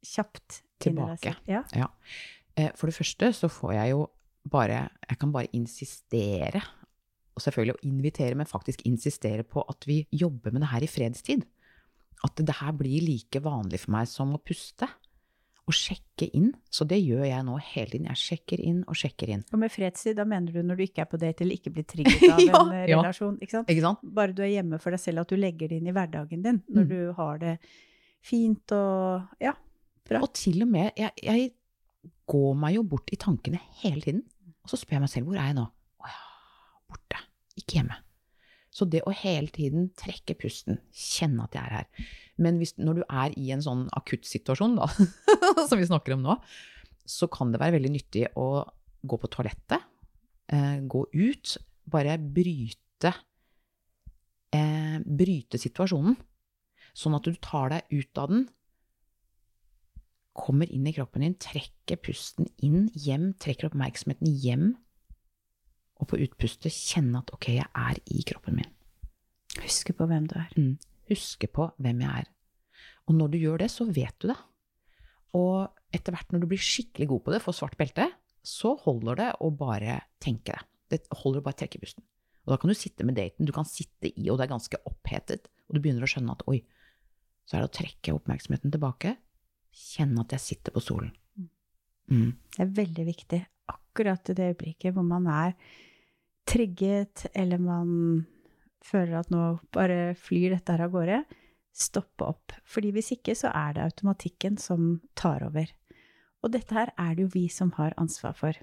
kjapt 0.06 0.62
Tilbake. 0.82 1.34
Ja. 1.48 1.62
Ja. 1.74 1.86
Eh, 2.56 2.70
For 2.76 2.86
det 2.90 2.96
første 2.98 3.30
så 3.32 3.48
får 3.48 3.72
jeg 3.78 3.90
jo 3.94 4.06
bare 4.50 4.88
Jeg 5.08 5.18
kan 5.18 5.32
bare 5.32 5.48
insistere, 5.56 6.60
og 7.36 7.42
selvfølgelig 7.42 7.74
å 7.76 7.84
invitere, 7.88 8.34
men 8.36 8.46
faktisk 8.46 8.82
insistere 8.86 9.42
på 9.44 9.64
at 9.68 9.84
vi 9.88 10.02
jobber 10.12 10.52
med 10.52 10.62
det 10.62 10.68
her 10.72 10.84
i 10.84 10.90
fredstid. 10.90 11.44
At 12.24 12.36
det 12.40 12.54
her 12.60 12.72
blir 12.72 13.02
like 13.04 13.40
vanlig 13.44 13.80
for 13.84 13.92
meg 13.92 14.08
som 14.08 14.32
å 14.34 14.38
puste. 14.42 14.88
Å 15.66 15.72
sjekke 15.74 16.28
inn. 16.38 16.52
Så 16.70 16.86
det 16.86 17.00
gjør 17.02 17.24
jeg 17.26 17.42
nå 17.44 17.56
hele 17.72 17.90
tiden. 17.90 18.06
Jeg 18.06 18.20
sjekker 18.22 18.60
inn 18.62 18.84
og 18.86 18.94
sjekker 18.94 19.32
inn. 19.34 19.42
Og 19.52 19.58
med 19.58 19.72
fredstid, 19.74 20.14
da 20.16 20.24
mener 20.24 20.54
du 20.54 20.60
når 20.62 20.78
du 20.78 20.84
ikke 20.86 21.02
er 21.02 21.08
på 21.10 21.18
date 21.18 21.42
eller 21.42 21.58
ikke 21.58 21.72
blir 21.74 21.84
trigget 21.90 22.22
av 22.30 22.40
Ja, 22.40 22.60
en 22.62 22.72
eh, 22.72 22.84
ja. 22.92 23.00
relasjon, 23.02 23.34
ikke 23.42 23.50
sant? 23.58 23.68
Ikke 23.74 23.82
sant? 23.82 23.98
Bare 24.14 24.32
du 24.36 24.44
er 24.46 24.52
hjemme 24.54 24.78
for 24.80 24.94
deg 24.94 25.02
selv, 25.02 25.24
at 25.24 25.34
du 25.34 25.36
legger 25.36 25.68
det 25.72 25.80
inn 25.82 25.90
i 25.90 25.94
hverdagen 25.96 26.44
din, 26.46 26.62
når 26.70 26.86
Mm. 26.86 26.88
du 26.94 27.12
har 27.18 27.38
det 27.42 27.56
fint 28.26 28.72
og 28.78 29.42
ja, 29.42 29.52
bra. 30.06 30.22
Og 30.22 30.32
til 30.38 30.62
og 30.62 30.70
med 30.70 30.92
jeg, 30.98 31.10
jeg 31.22 31.50
går 32.30 32.54
meg 32.62 32.74
jo 32.78 32.82
bort 32.86 33.10
i 33.14 33.18
tankene 33.22 33.58
hele 33.82 34.00
tiden. 34.06 34.22
Og 34.62 34.70
så 34.70 34.78
spør 34.80 34.96
jeg 35.00 35.04
meg 35.08 35.10
selv 35.12 35.26
hvor 35.32 35.38
er 35.42 35.50
jeg 35.50 35.58
nå? 35.58 35.66
Å 36.02 36.10
ja, 36.10 36.22
borte. 36.90 37.20
Ikke 37.58 37.80
hjemme. 37.80 37.98
Så 38.76 38.84
det 38.92 39.00
å 39.08 39.14
hele 39.16 39.48
tiden 39.52 39.88
trekke 39.96 40.36
pusten, 40.36 40.82
kjenne 40.92 41.46
at 41.46 41.54
jeg 41.56 41.62
er 41.64 41.74
her. 41.78 42.08
Men 42.42 42.58
hvis, 42.60 42.74
når 42.76 42.98
du 42.98 43.04
er 43.06 43.36
i 43.40 43.48
en 43.54 43.64
sånn 43.64 43.86
akuttsituasjon, 43.96 44.76
da, 44.76 44.88
som 45.68 45.80
vi 45.80 45.88
snakker 45.88 46.16
om 46.16 46.26
nå, 46.26 46.36
så 47.08 47.28
kan 47.32 47.54
det 47.54 47.62
være 47.62 47.78
veldig 47.78 47.92
nyttig 47.94 48.26
å 48.36 48.66
gå 49.06 49.18
på 49.22 49.30
toalettet, 49.32 49.86
eh, 50.52 50.76
gå 50.84 51.06
ut, 51.14 51.56
bare 51.88 52.18
bryte 52.18 53.14
eh, 54.52 54.98
Bryte 55.06 55.60
situasjonen. 55.60 56.16
Sånn 56.96 57.16
at 57.16 57.26
du 57.28 57.36
tar 57.44 57.70
deg 57.72 57.92
ut 57.92 58.20
av 58.20 58.32
den, 58.32 58.46
kommer 60.36 60.68
inn 60.68 60.84
i 60.88 60.92
kroppen 60.92 61.24
din, 61.24 61.36
trekker 61.40 62.00
pusten 62.04 62.48
inn, 62.64 62.90
hjem, 62.92 63.30
trekker 63.40 63.70
oppmerksomheten 63.70 64.28
hjem, 64.42 64.74
og 65.96 66.10
på 66.10 66.18
utpustet 66.24 66.74
kjenne 66.74 67.22
at 67.22 67.32
ok, 67.34 67.50
jeg 67.56 67.66
er 67.66 68.00
i 68.12 68.24
kroppen 68.28 68.58
min. 68.58 68.72
Huske 69.62 69.94
på 69.96 70.08
hvem 70.10 70.26
du 70.28 70.36
er. 70.38 70.52
Huske 71.10 71.48
på 71.48 71.70
hvem 71.80 72.02
jeg 72.04 72.24
er. 72.24 72.30
Og 73.06 73.16
når 73.16 73.32
du 73.32 73.38
gjør 73.40 73.62
det, 73.62 73.70
så 73.72 73.86
vet 73.86 74.16
du 74.20 74.28
det. 74.32 74.38
Og 75.36 75.68
etter 75.94 76.14
hvert 76.14 76.32
når 76.32 76.42
du 76.42 76.48
blir 76.50 76.62
skikkelig 76.62 77.08
god 77.12 77.24
på 77.24 77.34
det, 77.34 77.42
får 77.44 77.58
svart 77.60 77.78
belte, 77.80 78.10
så 78.46 78.74
holder 78.82 79.20
det 79.20 79.30
å 79.42 79.50
bare 79.54 80.00
tenke 80.22 80.54
det. 80.54 80.62
Det 80.92 81.18
holder 81.22 81.42
å 81.42 81.46
bare 81.46 81.60
trekke 81.62 81.80
pusten. 81.82 82.04
Og 82.46 82.54
da 82.54 82.58
kan 82.62 82.70
du 82.70 82.78
sitte 82.78 83.06
med 83.06 83.16
daten, 83.18 83.46
du 83.46 83.54
kan 83.54 83.66
sitte 83.66 84.10
i, 84.12 84.28
og 84.30 84.38
det 84.38 84.46
er 84.46 84.52
ganske 84.52 84.78
opphetet, 84.86 85.48
og 85.66 85.74
du 85.74 85.82
begynner 85.82 86.06
å 86.06 86.10
skjønne 86.10 86.36
at 86.36 86.44
oi, 86.50 86.60
så 87.46 87.56
er 87.56 87.64
det 87.64 87.70
å 87.70 87.76
trekke 87.80 88.14
oppmerksomheten 88.14 88.74
tilbake, 88.74 89.16
kjenne 89.76 90.22
at 90.22 90.34
jeg 90.36 90.44
sitter 90.44 90.74
på 90.74 90.82
stolen. 90.82 91.10
Mm. 92.06 92.36
Det 92.54 92.62
er 92.62 92.76
veldig 92.76 93.06
viktig. 93.08 93.40
Akkurat 93.72 94.30
i 94.30 94.36
det 94.38 94.52
øyeblikket 94.52 94.94
hvor 94.94 95.06
man 95.06 95.26
er 95.30 95.56
trigget, 96.46 97.26
eller 97.34 97.58
man 97.58 98.26
føler 98.86 99.18
at 99.20 99.32
nå 99.34 99.56
bare 99.74 100.14
flyr 100.18 100.54
dette 100.54 100.72
her 100.72 100.86
av 100.86 100.94
gårde, 100.94 101.24
stoppe 101.76 102.24
opp. 102.24 102.54
Fordi 102.64 102.92
hvis 102.94 103.12
ikke, 103.16 103.34
så 103.36 103.50
er 103.52 103.76
det 103.76 103.84
automatikken 103.84 104.56
som 104.60 105.00
tar 105.18 105.44
over. 105.46 105.72
Og 106.44 106.52
dette 106.54 106.76
her 106.76 106.92
er 106.96 107.14
det 107.14 107.26
jo 107.26 107.34
vi 107.34 107.46
som 107.52 107.72
har 107.76 107.96
ansvar 108.00 108.36
for. 108.38 108.58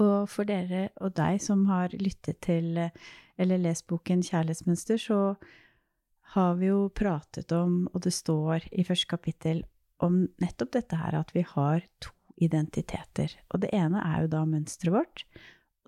Og 0.00 0.28
for 0.30 0.46
dere 0.46 0.88
og 1.02 1.14
deg 1.18 1.40
som 1.42 1.66
har 1.68 1.92
lyttet 1.98 2.40
til 2.46 2.78
eller 3.40 3.60
lest 3.60 3.86
boken 3.90 4.22
Kjærlighetsmønster, 4.22 5.00
så 5.00 5.34
har 6.34 6.56
vi 6.60 6.68
jo 6.70 6.90
pratet 6.94 7.52
om, 7.56 7.88
og 7.90 8.04
det 8.04 8.12
står 8.14 8.68
i 8.70 8.84
første 8.86 9.08
kapittel, 9.10 9.64
om 10.00 10.22
nettopp 10.40 10.74
dette 10.76 10.96
her 10.96 11.16
at 11.18 11.32
vi 11.34 11.42
har 11.44 11.82
to 12.00 12.12
identiteter. 12.40 13.32
Og 13.50 13.64
det 13.64 13.72
ene 13.76 14.00
er 14.00 14.24
jo 14.24 14.30
da 14.32 14.44
mønsteret 14.48 14.94
vårt. 14.94 15.24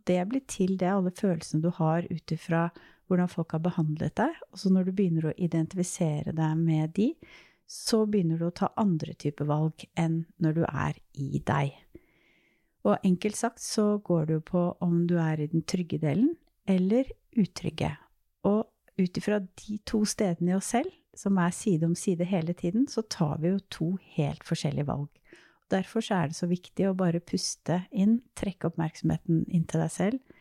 Det 0.06 0.18
blir 0.28 0.42
til 0.50 0.76
det 0.80 0.90
alle 0.90 1.12
følelsene 1.14 1.62
du 1.62 1.71
har 1.76 2.06
ut 2.11 2.35
ifra 2.35 2.66
hvordan 3.06 3.30
folk 3.30 3.52
har 3.52 3.62
behandlet 3.64 4.16
deg. 4.18 4.37
Og 4.52 4.61
så 4.62 4.73
når 4.73 4.88
du 4.88 4.92
begynner 4.97 5.30
å 5.30 5.37
identifisere 5.37 6.35
deg 6.37 6.61
med 6.61 6.94
de, 6.97 7.12
så 7.68 8.04
begynner 8.06 8.40
du 8.40 8.49
å 8.49 8.54
ta 8.56 8.73
andre 8.80 9.14
typer 9.14 9.49
valg 9.49 9.85
enn 9.99 10.23
når 10.42 10.59
du 10.59 10.62
er 10.66 10.99
i 11.21 11.40
deg. 11.47 11.75
Og 12.82 13.04
enkelt 13.06 13.38
sagt 13.38 13.62
så 13.62 13.99
går 14.02 14.26
det 14.26 14.38
jo 14.38 14.44
på 14.52 14.64
om 14.82 15.04
du 15.06 15.16
er 15.23 15.40
i 15.40 15.50
den 15.52 15.62
trygge 15.68 16.00
delen 16.02 16.35
eller 16.68 17.09
utrygge. 17.38 17.94
Og 18.49 18.66
ut 18.99 19.18
ifra 19.18 19.38
de 19.40 19.78
to 19.88 20.02
stedene 20.09 20.52
i 20.52 20.59
oss 20.59 20.73
selv, 20.75 20.90
som 21.16 21.38
er 21.38 21.52
side 21.54 21.87
om 21.87 21.94
side 21.99 22.25
hele 22.25 22.54
tiden, 22.56 22.88
så 22.88 23.04
tar 23.04 23.38
vi 23.40 23.52
jo 23.52 23.61
to 23.71 23.88
helt 24.16 24.44
forskjellige 24.49 24.88
valg. 24.88 25.11
Derfor 25.72 26.04
er 26.12 26.28
det 26.28 26.36
så 26.36 26.48
viktig 26.50 26.86
å 26.90 26.96
bare 26.96 27.22
puste 27.24 27.82
inn, 27.90 28.18
trekke 28.38 28.68
oppmerksomheten 28.68 29.46
inn 29.48 29.64
til 29.68 29.82
deg 29.82 29.92
selv. 29.94 30.38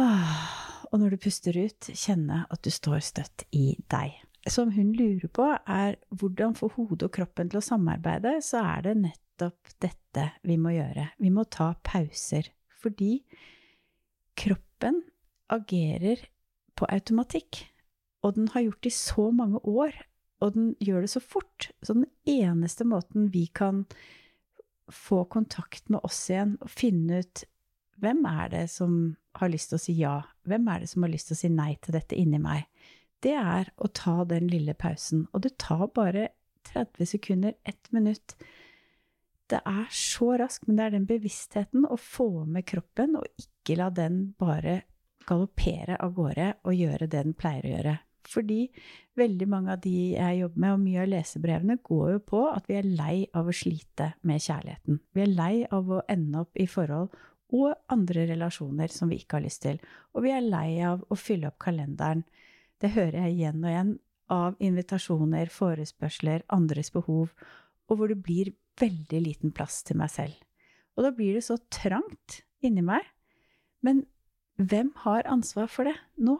Ah, 0.00 0.86
Og 0.90 0.98
når 0.98 1.14
du 1.14 1.22
puster 1.22 1.54
ut, 1.54 1.90
kjenne 1.94 2.44
at 2.50 2.62
du 2.64 2.70
står 2.72 3.02
støtt 3.04 3.44
i 3.54 3.76
deg. 3.92 4.16
Som 4.48 4.72
hun 4.74 4.94
lurer 4.96 5.28
på, 5.30 5.44
er 5.68 5.98
hvordan 6.08 6.56
få 6.58 6.70
hodet 6.74 7.06
og 7.06 7.12
kroppen 7.14 7.50
til 7.50 7.60
å 7.60 7.62
samarbeide, 7.62 8.38
så 8.42 8.64
er 8.64 8.86
det 8.88 8.94
nettopp 9.04 9.74
dette 9.84 10.24
vi 10.48 10.56
må 10.58 10.72
gjøre. 10.74 11.10
Vi 11.20 11.30
må 11.30 11.44
ta 11.46 11.74
pauser. 11.86 12.48
Fordi 12.80 13.20
kroppen 14.40 15.02
agerer 15.52 16.24
på 16.74 16.88
automatikk. 16.88 17.66
Og 18.24 18.34
den 18.36 18.48
har 18.54 18.64
gjort 18.64 18.88
i 18.88 18.94
så 18.94 19.28
mange 19.30 19.60
år, 19.68 19.94
og 20.40 20.56
den 20.56 20.72
gjør 20.80 21.04
det 21.04 21.12
så 21.12 21.22
fort. 21.22 21.70
Så 21.82 21.96
den 21.96 22.08
eneste 22.28 22.86
måten 22.88 23.28
vi 23.34 23.46
kan 23.46 23.84
få 24.90 25.24
kontakt 25.30 25.88
med 25.88 26.02
oss 26.06 26.24
igjen 26.30 26.56
og 26.60 26.72
finne 26.72 27.22
ut 27.22 27.44
hvem 28.00 28.24
er 28.26 28.48
det 28.52 28.64
som 28.72 28.94
har 29.38 29.52
lyst 29.52 29.70
til 29.70 29.78
å 29.78 29.82
si 29.82 29.94
ja, 29.98 30.14
hvem 30.48 30.68
er 30.72 30.82
det 30.82 30.90
som 30.90 31.04
har 31.04 31.12
lyst 31.12 31.30
til 31.30 31.36
å 31.36 31.40
si 31.42 31.50
nei 31.52 31.74
til 31.84 31.94
dette 31.94 32.16
inni 32.18 32.40
meg, 32.42 32.64
det 33.20 33.36
er 33.36 33.68
å 33.76 33.90
ta 33.92 34.22
den 34.24 34.48
lille 34.48 34.74
pausen. 34.74 35.26
Og 35.36 35.44
det 35.44 35.58
tar 35.60 35.84
bare 35.94 36.30
30 36.72 37.10
sekunder, 37.12 37.54
ett 37.64 37.92
minutt. 37.92 38.34
Det 39.50 39.60
er 39.66 39.86
så 39.92 40.32
raskt, 40.40 40.66
men 40.66 40.78
det 40.78 40.86
er 40.86 40.94
den 40.96 41.08
bevisstheten 41.08 41.84
å 41.84 41.98
få 42.00 42.46
med 42.48 42.66
kroppen, 42.70 43.18
og 43.20 43.28
ikke 43.36 43.76
la 43.80 43.90
den 43.92 44.30
bare 44.40 44.80
galoppere 45.28 45.98
av 46.00 46.14
gårde 46.16 46.52
og 46.64 46.74
gjøre 46.74 47.06
det 47.06 47.24
den 47.26 47.36
pleier 47.38 47.66
å 47.66 47.74
gjøre. 47.74 47.96
Fordi 48.28 48.66
veldig 49.18 49.48
mange 49.48 49.72
av 49.74 49.80
de 49.84 49.94
jeg 50.12 50.40
jobber 50.40 50.60
med, 50.64 50.74
og 50.74 50.82
mye 50.84 51.02
av 51.04 51.10
lesebrevene, 51.12 51.78
går 51.86 52.12
jo 52.14 52.20
på 52.32 52.42
at 52.50 52.68
vi 52.68 52.76
er 52.80 52.88
lei 52.88 53.16
av 53.36 53.48
å 53.48 53.56
slite 53.56 54.12
med 54.26 54.42
kjærligheten. 54.44 55.00
Vi 55.16 55.24
er 55.24 55.32
lei 55.32 55.54
av 55.70 55.90
å 55.90 56.02
ende 56.10 56.44
opp 56.44 56.60
i 56.60 56.68
forhold 56.70 57.16
og 57.50 57.72
andre 57.90 58.28
relasjoner 58.30 58.92
som 58.94 59.10
vi 59.10 59.18
ikke 59.20 59.38
har 59.38 59.46
lyst 59.46 59.64
til. 59.64 59.80
Og 60.14 60.24
vi 60.26 60.34
er 60.34 60.44
lei 60.44 60.78
av 60.86 61.02
å 61.10 61.18
fylle 61.18 61.50
opp 61.50 61.58
kalenderen. 61.62 62.22
Det 62.80 62.92
hører 62.94 63.24
jeg 63.26 63.38
igjen 63.38 63.64
og 63.64 63.72
igjen 63.72 63.96
av 64.30 64.60
invitasjoner, 64.62 65.50
forespørsler, 65.50 66.44
andres 66.54 66.92
behov, 66.94 67.32
og 67.90 67.98
hvor 67.98 68.12
det 68.12 68.20
blir 68.22 68.52
veldig 68.80 69.20
liten 69.24 69.54
plass 69.54 69.82
til 69.86 69.98
meg 70.00 70.12
selv. 70.14 70.36
Og 70.96 71.06
da 71.06 71.10
blir 71.14 71.36
det 71.36 71.44
så 71.46 71.58
trangt 71.72 72.40
inni 72.62 72.84
meg. 72.86 73.02
Men 73.82 74.04
hvem 74.60 74.92
har 75.04 75.28
ansvar 75.30 75.70
for 75.72 75.88
det 75.88 75.96
nå? 76.20 76.38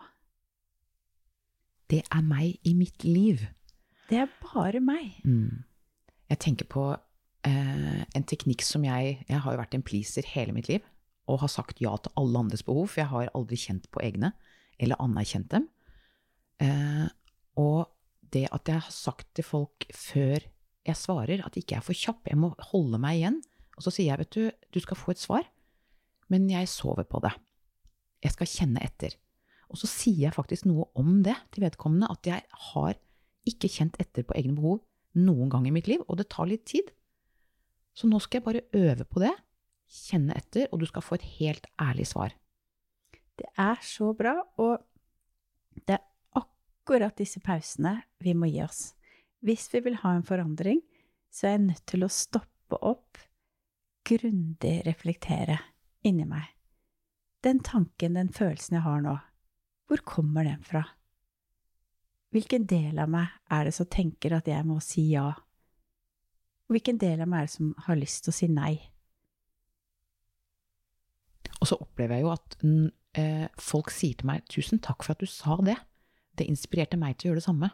Det 1.90 2.04
er 2.06 2.23
meg 2.23 2.61
i 2.66 2.75
mitt 2.78 3.04
liv. 3.04 3.42
Det 4.11 4.20
er 4.23 4.30
bare 4.42 4.80
meg. 4.82 5.18
Mm. 5.26 5.64
Jeg 6.30 6.42
tenker 6.44 6.68
på 6.70 6.85
eh, 7.47 8.02
en 8.06 8.26
teknikk 8.26 8.62
som 8.62 8.85
jeg 8.87 9.18
Jeg 9.26 9.42
har 9.42 9.54
jo 9.54 9.61
vært 9.61 9.75
en 9.75 9.87
pleaser 9.87 10.26
hele 10.35 10.54
mitt 10.54 10.70
liv. 10.70 10.85
Og 11.30 11.42
har 11.42 11.50
sagt 11.50 11.82
ja 11.82 11.97
til 11.99 12.14
alle 12.18 12.38
andres 12.38 12.62
behov, 12.66 12.88
for 12.90 13.02
jeg 13.02 13.11
har 13.11 13.32
aldri 13.35 13.59
kjent 13.59 13.90
på 13.90 14.02
egne. 14.06 14.32
Eller 14.78 15.00
anerkjent 15.02 15.50
dem. 15.50 15.68
Eh, 16.62 17.06
og 17.59 17.90
det 18.30 18.47
at 18.54 18.68
jeg 18.68 18.82
har 18.87 18.94
sagt 18.94 19.28
til 19.35 19.47
folk 19.47 19.87
før 19.94 20.47
jeg 20.87 20.97
svarer, 20.97 21.42
at 21.44 21.59
ikke 21.59 21.76
er 21.78 21.85
for 21.85 21.97
kjapp, 21.97 22.25
jeg 22.30 22.38
må 22.40 22.52
holde 22.70 22.99
meg 23.02 23.18
igjen. 23.18 23.40
Og 23.76 23.85
så 23.85 23.92
sier 23.94 24.12
jeg, 24.12 24.20
vet 24.23 24.37
du, 24.37 24.68
du 24.73 24.80
skal 24.82 24.99
få 24.99 25.12
et 25.12 25.23
svar, 25.23 25.47
men 26.32 26.49
jeg 26.50 26.68
sover 26.70 27.06
på 27.09 27.20
det. 27.25 27.32
Jeg 28.25 28.35
skal 28.37 28.50
kjenne 28.50 28.82
etter. 28.85 29.16
Og 29.70 29.78
så 29.78 29.88
sier 29.90 30.26
jeg 30.26 30.36
faktisk 30.36 30.66
noe 30.66 30.88
om 30.98 31.20
det 31.24 31.36
til 31.54 31.64
vedkommende, 31.64 32.10
at 32.10 32.26
jeg 32.26 32.42
har 32.72 32.96
ikke 33.48 33.70
kjent 33.70 33.98
etter 34.02 34.26
på 34.26 34.36
egne 34.38 34.56
behov 34.58 34.80
noen 35.18 35.50
gang 35.50 35.66
i 35.66 35.74
mitt 35.74 35.88
liv, 35.90 36.02
og 36.08 36.18
det 36.20 36.28
tar 36.30 36.48
litt 36.50 36.66
tid. 36.70 36.90
Så 37.94 38.10
nå 38.10 38.20
skal 38.22 38.40
jeg 38.40 38.46
bare 38.46 38.66
øve 38.76 39.06
på 39.06 39.22
det, 39.22 39.32
kjenne 39.90 40.36
etter, 40.38 40.68
og 40.70 40.82
du 40.82 40.86
skal 40.86 41.04
få 41.04 41.18
et 41.18 41.26
helt 41.38 41.66
ærlig 41.82 42.06
svar. 42.10 42.34
Det 43.38 43.48
er 43.58 43.80
så 43.82 44.12
bra, 44.14 44.36
og 44.60 44.82
det 45.86 45.96
er 45.96 46.04
akkurat 46.38 47.16
disse 47.18 47.40
pausene 47.42 47.96
vi 48.22 48.34
må 48.36 48.50
gi 48.50 48.62
oss. 48.62 48.90
Hvis 49.40 49.70
vi 49.72 49.80
vil 49.86 49.98
ha 50.02 50.14
en 50.14 50.26
forandring, 50.26 50.82
så 51.32 51.48
er 51.48 51.56
jeg 51.56 51.66
nødt 51.70 51.86
til 51.88 52.04
å 52.04 52.12
stoppe 52.12 52.78
opp, 52.84 53.18
grundig 54.06 54.80
reflektere 54.86 55.58
inni 56.06 56.26
meg. 56.28 56.46
Den 57.44 57.62
tanken, 57.64 58.18
den 58.18 58.32
følelsen 58.34 58.76
jeg 58.76 58.84
har 58.84 59.02
nå, 59.04 59.16
hvor 59.90 60.02
kommer 60.06 60.47
den 60.47 60.62
fra? 60.62 60.85
Hvilken 62.30 62.68
del 62.70 63.00
av 63.02 63.11
meg 63.11 63.32
er 63.50 63.66
det 63.66 63.75
som 63.75 63.88
tenker 63.90 64.37
at 64.37 64.47
jeg 64.47 64.62
må 64.66 64.76
si 64.85 65.09
ja? 65.11 65.32
Og 66.68 66.76
hvilken 66.76 67.00
del 67.02 67.25
av 67.25 67.30
meg 67.30 67.42
er 67.42 67.49
det 67.49 67.54
som 67.56 67.73
har 67.88 67.99
lyst 67.99 68.23
til 68.23 68.30
å 68.30 68.37
si 68.37 68.47
nei? 68.54 68.76
Og 71.59 71.66
så 71.66 71.78
opplever 71.82 72.20
jeg 72.20 72.25
jo 72.25 72.30
at 72.32 72.54
eh, 73.18 73.49
folk 73.59 73.90
sier 73.90 74.14
til 74.20 74.30
meg 74.30 74.47
'tusen 74.47 74.78
takk 74.78 75.02
for 75.02 75.16
at 75.16 75.25
du 75.25 75.26
sa 75.26 75.59
det'. 75.59 75.82
Det 76.38 76.47
inspirerte 76.47 76.97
meg 76.97 77.18
til 77.18 77.26
å 77.26 77.28
gjøre 77.30 77.40
det 77.42 77.49
samme. 77.49 77.70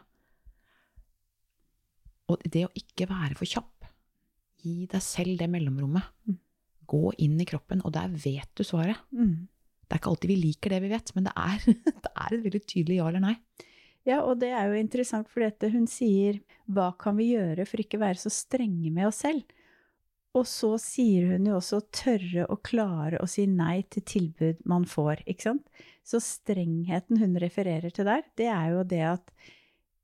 Og 2.27 2.41
det 2.43 2.65
å 2.65 2.73
ikke 2.75 3.07
være 3.07 3.37
for 3.37 3.47
kjapp, 3.47 3.85
gi 4.65 4.89
deg 4.89 5.05
selv 5.05 5.37
det 5.39 5.47
mellomrommet. 5.53 6.09
Mm. 6.25 6.39
Gå 6.89 7.13
inn 7.23 7.37
i 7.39 7.47
kroppen, 7.47 7.85
og 7.85 7.93
der 7.93 8.09
vet 8.09 8.49
du 8.57 8.65
svaret. 8.65 8.97
Mm. 9.13 9.47
Det 9.87 9.95
er 9.95 10.01
ikke 10.01 10.11
alltid 10.11 10.31
vi 10.33 10.39
liker 10.41 10.73
det 10.73 10.81
vi 10.83 10.91
vet, 10.91 11.11
men 11.15 11.27
det 11.29 11.33
er, 11.39 11.65
det 12.05 12.11
er 12.11 12.35
et 12.35 12.45
veldig 12.45 12.63
tydelig 12.67 12.99
ja 12.99 13.09
eller 13.09 13.23
nei. 13.23 13.35
Ja, 14.07 14.21
og 14.23 14.39
det 14.39 14.53
er 14.55 14.69
jo 14.69 14.79
interessant, 14.79 15.27
for 15.27 15.43
hun 15.71 15.87
sier 15.87 16.39
'hva 16.67 16.93
kan 16.99 17.17
vi 17.17 17.33
gjøre 17.33 17.65
for 17.67 17.79
ikke 17.79 17.99
være 17.99 18.19
så 18.19 18.31
strenge 18.31 18.91
med 18.91 19.07
oss 19.07 19.23
selv'? 19.23 19.43
Og 20.37 20.45
så 20.47 20.75
sier 20.79 21.31
hun 21.31 21.47
jo 21.49 21.57
også 21.57 21.81
'tørre 21.91 22.45
og 22.47 22.63
klare 22.63 23.19
å 23.19 23.27
si 23.27 23.45
nei 23.47 23.81
til 23.89 24.03
tilbud 24.03 24.63
man 24.65 24.85
får', 24.85 25.23
ikke 25.27 25.49
sant? 25.49 25.67
Så 26.03 26.21
strengheten 26.23 27.17
hun 27.19 27.35
refererer 27.35 27.91
til 27.91 28.05
der, 28.05 28.23
det 28.37 28.47
er 28.47 28.75
jo 28.75 28.83
det 28.83 29.03
at 29.03 29.31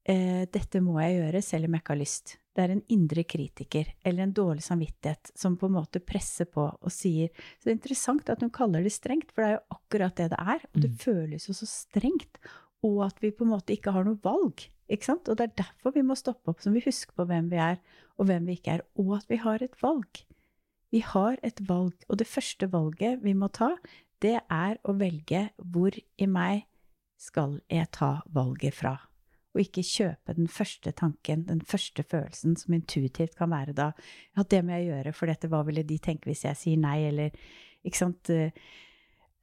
eh, 0.06 0.46
'dette 0.48 0.82
må 0.82 1.00
jeg 1.00 1.20
gjøre 1.22 1.42
selv 1.42 1.66
om 1.66 1.76
jeg 1.76 1.84
ikke 1.84 1.94
har 1.94 2.04
lyst'. 2.04 2.38
Det 2.54 2.62
er 2.64 2.72
en 2.76 2.84
indre 2.94 3.24
kritiker 3.26 3.88
eller 4.06 4.24
en 4.24 4.34
dårlig 4.34 4.62
samvittighet 4.62 5.32
som 5.36 5.56
på 5.58 5.66
en 5.66 5.74
måte 5.80 6.00
presser 6.06 6.46
på 6.46 6.68
og 6.70 6.92
sier 6.94 7.30
Så 7.58 7.66
det 7.66 7.72
er 7.72 7.80
interessant 7.80 8.30
at 8.30 8.42
hun 8.46 8.52
kaller 8.54 8.84
det 8.84 8.92
strengt, 8.94 9.32
for 9.32 9.42
det 9.42 9.50
er 9.50 9.56
jo 9.58 9.78
akkurat 9.78 10.16
det 10.16 10.30
det 10.30 10.40
er. 10.40 10.62
Og 10.76 10.82
det 10.82 10.92
Mm. 10.92 10.98
føles 10.98 11.48
jo 11.50 11.54
så 11.54 11.66
strengt. 11.66 12.38
Og 12.84 13.06
at 13.06 13.20
vi 13.22 13.32
på 13.32 13.44
en 13.44 13.52
måte 13.56 13.74
ikke 13.74 13.92
har 13.92 14.04
noe 14.04 14.20
valg. 14.22 14.68
Ikke 14.90 15.06
sant? 15.06 15.28
Og 15.30 15.38
det 15.38 15.50
er 15.50 15.64
derfor 15.64 15.94
vi 15.96 16.02
må 16.02 16.16
stoppe 16.16 16.50
opp, 16.50 16.60
så 16.62 16.72
vi 16.72 16.82
husker 16.82 17.14
på 17.16 17.26
hvem 17.26 17.50
vi 17.50 17.56
er, 17.58 17.80
og 18.20 18.28
hvem 18.28 18.46
vi 18.46 18.58
ikke 18.60 18.74
er. 18.78 18.82
Og 18.98 19.16
at 19.18 19.26
vi 19.30 19.38
har 19.38 19.64
et 19.64 19.76
valg. 19.82 20.26
Vi 20.92 21.00
har 21.00 21.38
et 21.42 21.60
valg, 21.68 21.96
og 22.10 22.18
det 22.18 22.28
første 22.28 22.68
valget 22.70 23.24
vi 23.24 23.34
må 23.34 23.48
ta, 23.52 23.78
det 24.22 24.42
er 24.52 24.78
å 24.86 24.94
velge 24.94 25.50
hvor 25.58 25.92
i 26.20 26.26
meg 26.28 26.66
skal 27.18 27.62
jeg 27.70 27.90
ta 27.92 28.22
valget 28.30 28.74
fra. 28.76 29.00
Og 29.54 29.62
ikke 29.62 29.84
kjøpe 29.86 30.34
den 30.34 30.48
første 30.50 30.92
tanken, 30.98 31.44
den 31.46 31.62
første 31.62 32.04
følelsen, 32.04 32.56
som 32.58 32.74
intuitivt 32.74 33.36
kan 33.38 33.52
være 33.54 33.76
da 33.78 33.92
Ja, 34.38 34.44
det 34.44 34.64
må 34.66 34.74
jeg 34.78 34.90
gjøre, 34.90 35.14
for 35.14 35.30
dette, 35.30 35.50
hva 35.52 35.62
ville 35.68 35.84
de 35.86 36.00
tenke 36.02 36.32
hvis 36.32 36.46
jeg 36.48 36.58
sier 36.58 36.82
nei, 36.82 37.04
eller 37.12 37.30
Ikke 37.84 38.00
sant? 38.00 38.30
Eh, 38.30 38.50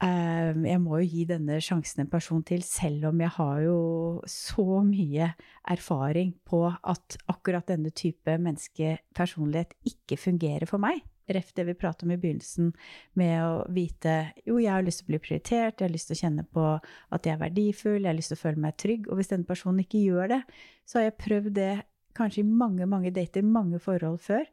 Jeg 0.01 0.81
må 0.81 0.97
jo 0.99 1.07
gi 1.13 1.27
denne 1.29 1.59
sjansen 1.61 2.01
en 2.01 2.11
person 2.11 2.43
til, 2.43 2.63
selv 2.65 3.11
om 3.11 3.21
jeg 3.21 3.29
har 3.37 3.59
jo 3.67 4.23
så 4.25 4.81
mye 4.81 5.27
erfaring 5.69 6.33
på 6.49 6.63
at 6.73 7.19
akkurat 7.29 7.69
denne 7.69 7.93
type 7.93 8.39
menneskepersonlighet 8.41 9.77
ikke 9.85 10.17
fungerer 10.17 10.67
for 10.67 10.81
meg. 10.81 11.03
Ref 11.31 11.53
det 11.55 11.67
vi 11.69 11.77
pratet 11.79 12.03
om 12.07 12.15
i 12.15 12.19
begynnelsen, 12.21 12.73
med 13.19 13.37
å 13.45 13.53
vite 13.71 14.15
jo, 14.43 14.59
jeg 14.59 14.73
har 14.73 14.83
lyst 14.87 15.03
til 15.03 15.09
å 15.09 15.13
bli 15.13 15.23
prioritert, 15.23 15.79
jeg 15.79 15.87
har 15.87 15.95
lyst 15.95 16.11
til 16.11 16.19
å 16.19 16.23
kjenne 16.25 16.47
på 16.51 16.65
at 16.75 17.29
jeg 17.29 17.37
er 17.37 17.45
verdifull, 17.45 18.01
jeg 18.01 18.11
har 18.11 18.19
lyst 18.19 18.35
til 18.35 18.41
å 18.41 18.43
føle 18.43 18.65
meg 18.65 18.77
trygg. 18.83 19.07
Og 19.09 19.21
hvis 19.21 19.31
denne 19.31 19.49
personen 19.49 19.85
ikke 19.85 20.03
gjør 20.03 20.35
det, 20.35 20.43
så 20.89 20.99
har 20.99 21.09
jeg 21.09 21.21
prøvd 21.23 21.55
det 21.61 21.71
kanskje 22.19 22.43
i 22.43 22.51
mange, 22.51 22.89
mange 22.91 23.15
dater, 23.15 23.47
mange 23.47 23.79
forhold 23.83 24.19
før. 24.25 24.45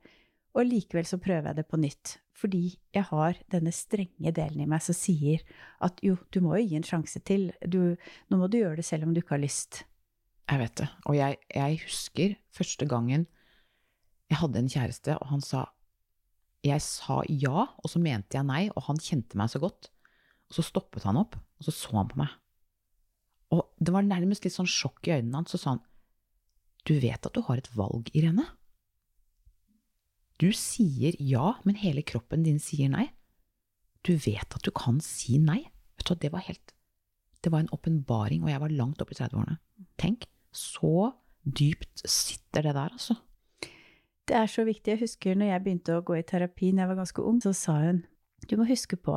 Og 0.58 0.66
likevel 0.66 1.06
så 1.06 1.20
prøver 1.22 1.52
jeg 1.52 1.60
det 1.60 1.68
på 1.70 1.82
nytt. 1.82 2.18
Fordi 2.38 2.64
jeg 2.94 3.06
har 3.10 3.38
denne 3.50 3.74
strenge 3.74 4.32
delen 4.34 4.62
i 4.62 4.70
meg 4.70 4.84
som 4.86 4.98
sier 4.98 5.42
at 5.86 6.02
jo, 6.06 6.18
du 6.34 6.42
må 6.46 6.58
jo 6.58 6.68
gi 6.68 6.78
en 6.78 6.86
sjanse 6.86 7.22
til. 7.26 7.50
Du, 7.66 7.96
nå 8.30 8.38
må 8.38 8.50
du 8.50 8.60
gjøre 8.60 8.80
det 8.82 8.86
selv 8.86 9.08
om 9.08 9.14
du 9.14 9.24
ikke 9.24 9.38
har 9.38 9.46
lyst. 9.46 9.84
Jeg 10.48 10.62
vet 10.62 10.76
det. 10.80 10.88
Og 11.10 11.18
jeg, 11.18 11.40
jeg 11.54 11.82
husker 11.84 12.38
første 12.56 12.88
gangen 12.90 13.26
jeg 14.28 14.42
hadde 14.42 14.60
en 14.60 14.70
kjæreste, 14.72 15.14
og 15.22 15.30
han 15.32 15.44
sa 15.44 15.66
Jeg 16.68 16.84
sa 16.84 17.22
ja, 17.30 17.68
og 17.68 17.92
så 17.92 18.02
mente 18.04 18.38
jeg 18.38 18.48
nei, 18.48 18.66
og 18.74 18.88
han 18.90 19.00
kjente 19.02 19.40
meg 19.40 19.52
så 19.54 19.62
godt. 19.64 19.90
Og 20.48 20.60
så 20.60 20.66
stoppet 20.66 21.06
han 21.08 21.20
opp, 21.20 21.38
og 21.38 21.68
så 21.68 21.74
så 21.76 21.96
han 21.96 22.12
på 22.12 22.20
meg. 22.22 22.32
Og 23.56 23.64
det 23.80 23.94
var 23.96 24.06
nærmest 24.06 24.44
litt 24.44 24.56
sånn 24.56 24.70
sjokk 24.70 25.08
i 25.08 25.18
øynene 25.18 25.42
hans, 25.42 25.54
så 25.54 25.62
sa 25.62 25.76
han 25.76 25.84
Du 26.88 26.98
vet 27.00 27.26
at 27.26 27.36
du 27.36 27.44
har 27.48 27.60
et 27.60 27.70
valg, 27.76 28.12
Irene? 28.16 28.46
Du 30.38 30.52
sier 30.54 31.16
ja, 31.24 31.56
men 31.66 31.80
hele 31.82 32.04
kroppen 32.06 32.44
din 32.46 32.60
sier 32.62 32.92
nei. 32.94 33.08
Du 34.06 34.14
vet 34.14 34.54
at 34.54 34.64
du 34.64 34.72
kan 34.76 35.00
si 35.04 35.40
nei. 35.42 35.64
Vet 35.98 36.12
du 36.12 36.20
det 36.22 36.32
var 36.34 36.46
helt 36.46 36.76
Det 37.42 37.52
var 37.54 37.64
en 37.64 37.74
åpenbaring, 37.74 38.44
og 38.44 38.52
jeg 38.52 38.62
var 38.62 38.74
langt 38.74 39.02
oppe 39.02 39.14
i 39.16 39.18
30-årene. 39.18 39.58
Tenk, 39.98 40.26
så 40.52 41.14
dypt 41.46 42.04
sitter 42.04 42.66
det 42.66 42.74
der, 42.76 42.92
altså. 42.98 43.16
Det 44.28 44.36
er 44.36 44.50
så 44.52 44.66
viktig. 44.68 44.92
Jeg 44.92 45.04
husker 45.06 45.38
når 45.40 45.54
jeg 45.54 45.64
begynte 45.64 45.96
å 45.96 46.04
gå 46.06 46.18
i 46.20 46.26
terapi 46.28 46.74
da 46.76 46.84
jeg 46.84 46.92
var 46.92 47.00
ganske 47.00 47.24
ung, 47.24 47.42
så 47.44 47.54
sa 47.56 47.80
hun 47.86 48.06
du 48.48 48.54
må 48.60 48.68
huske 48.70 48.96
på 49.02 49.16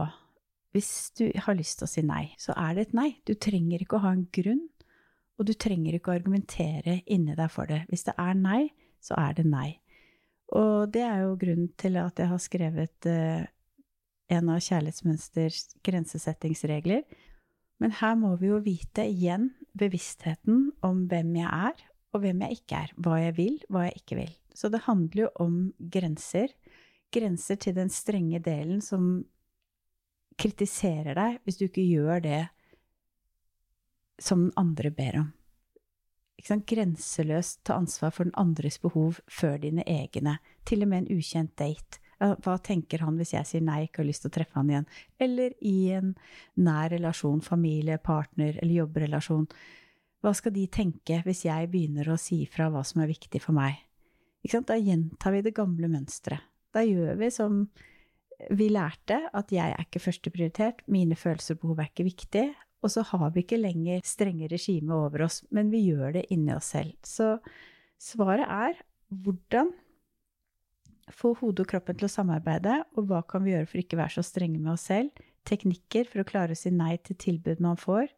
hvis 0.75 1.11
du 1.19 1.25
har 1.35 1.57
lyst 1.59 1.81
til 1.81 1.87
å 1.87 1.91
si 1.91 2.03
nei, 2.07 2.31
så 2.39 2.55
er 2.59 2.77
det 2.77 2.85
et 2.87 2.93
nei. 2.95 3.09
Du 3.27 3.35
trenger 3.35 3.83
ikke 3.83 3.99
å 3.99 4.05
ha 4.05 4.13
en 4.15 4.27
grunn, 4.33 4.63
og 5.39 5.49
du 5.49 5.53
trenger 5.59 5.97
ikke 5.97 6.13
å 6.13 6.17
argumentere 6.19 7.01
inni 7.11 7.35
deg 7.35 7.51
for 7.51 7.67
det. 7.71 7.83
Hvis 7.91 8.07
det 8.07 8.15
er 8.23 8.37
nei, 8.39 8.61
så 9.03 9.17
er 9.19 9.35
det 9.39 9.47
nei. 9.51 9.81
Og 10.55 10.91
det 10.95 11.03
er 11.07 11.25
jo 11.25 11.39
grunnen 11.41 11.73
til 11.81 11.99
at 11.99 12.23
jeg 12.23 12.31
har 12.31 12.43
skrevet 12.43 13.09
eh, 13.11 13.49
en 14.31 14.53
av 14.55 14.63
Kjærlighetsmønsters 14.63 15.65
grensesettingsregler. 15.87 17.03
Men 17.83 17.97
her 17.99 18.15
må 18.21 18.37
vi 18.39 18.51
jo 18.53 18.61
vite 18.63 19.07
igjen 19.11 19.51
bevisstheten 19.79 20.69
om 20.87 21.07
hvem 21.11 21.35
jeg 21.41 21.51
er, 21.51 21.87
og 22.15 22.23
hvem 22.23 22.47
jeg 22.47 22.61
ikke 22.61 22.85
er. 22.85 22.95
Hva 22.99 23.19
jeg 23.25 23.37
vil, 23.39 23.59
hva 23.71 23.89
jeg 23.89 24.03
ikke 24.03 24.21
vil. 24.23 24.40
Så 24.55 24.71
det 24.73 24.85
handler 24.87 25.27
jo 25.27 25.31
om 25.45 25.59
grenser. 25.79 26.55
Grenser 27.13 27.59
til 27.61 27.77
den 27.77 27.91
strenge 27.93 28.41
delen 28.43 28.81
som 28.85 29.25
kritiserer 30.41 31.17
deg 31.19 31.41
hvis 31.45 31.59
du 31.61 31.67
ikke 31.67 31.85
gjør 31.85 32.25
det 32.25 32.41
som 34.21 34.47
den 34.47 34.57
andre 34.61 34.93
ber 34.95 35.23
om. 35.23 35.33
Ikke 36.41 36.55
sant? 36.55 36.69
Grenseløst 36.69 37.65
ta 37.69 37.77
ansvar 37.77 38.15
for 38.17 38.29
den 38.29 38.37
andres 38.41 38.79
behov 38.81 39.19
før 39.29 39.59
dine 39.61 39.85
egne. 39.89 40.39
Til 40.65 40.85
og 40.85 40.93
med 40.93 41.05
en 41.05 41.19
ukjent 41.19 41.53
date. 41.61 42.01
Hva 42.21 42.59
tenker 42.61 43.01
han 43.01 43.17
hvis 43.17 43.33
jeg 43.33 43.49
sier 43.49 43.63
nei, 43.65 43.87
ikke 43.87 44.03
har 44.03 44.09
lyst 44.11 44.27
til 44.27 44.33
å 44.33 44.35
treffe 44.35 44.59
han 44.59 44.73
igjen? 44.73 44.89
Eller 45.21 45.55
i 45.65 45.77
en 45.97 46.15
nær 46.61 46.93
relasjon, 46.93 47.41
familie, 47.45 47.97
partner 48.01 48.59
eller 48.61 48.83
jobbrelasjon. 48.83 49.47
Hva 50.21 50.35
skal 50.37 50.53
de 50.53 50.67
tenke 50.69 51.23
hvis 51.25 51.47
jeg 51.47 51.71
begynner 51.73 52.13
å 52.13 52.19
si 52.21 52.43
fra 52.49 52.69
hva 52.73 52.85
som 52.85 53.01
er 53.01 53.13
viktig 53.13 53.41
for 53.41 53.57
meg? 53.57 53.81
Da 54.47 54.77
gjentar 54.79 55.35
vi 55.35 55.43
det 55.45 55.55
gamle 55.57 55.91
mønsteret. 55.93 56.47
Da 56.73 56.85
gjør 56.87 57.19
vi 57.19 57.29
som 57.35 57.65
vi 58.57 58.71
lærte, 58.73 59.19
at 59.37 59.53
jeg 59.53 59.75
er 59.75 59.85
ikke 59.85 60.01
førsteprioritert, 60.01 60.85
mine 60.89 61.17
følelser 61.19 61.57
og 61.57 61.65
behov 61.65 61.83
er 61.83 61.91
ikke 61.91 62.07
viktig, 62.07 62.47
og 62.81 62.93
så 62.95 63.03
har 63.05 63.27
vi 63.35 63.43
ikke 63.45 63.61
lenger 63.61 64.01
strenge 64.07 64.49
regime 64.49 64.95
over 64.97 65.27
oss, 65.27 65.43
men 65.53 65.69
vi 65.73 65.83
gjør 65.91 66.15
det 66.17 66.25
inni 66.33 66.55
oss 66.55 66.71
selv. 66.73 66.95
Så 67.05 67.35
svaret 68.01 68.49
er 68.49 68.81
hvordan 69.11 69.75
få 71.13 71.35
hodet 71.41 71.67
og 71.67 71.73
kroppen 71.75 71.99
til 71.99 72.07
å 72.07 72.13
samarbeide, 72.13 72.79
og 72.97 73.11
hva 73.11 73.21
kan 73.29 73.45
vi 73.45 73.53
gjøre 73.53 73.69
for 73.69 73.83
ikke 73.83 73.99
å 73.99 74.03
være 74.05 74.17
så 74.17 74.25
strenge 74.25 74.61
med 74.61 74.73
oss 74.77 74.87
selv? 74.89 75.13
Teknikker 75.49 76.09
for 76.09 76.23
å 76.23 76.29
klare 76.29 76.57
å 76.57 76.59
si 76.59 76.73
nei 76.73 76.95
til 77.05 77.19
tilbud 77.21 77.61
man 77.65 77.81
får, 77.81 78.09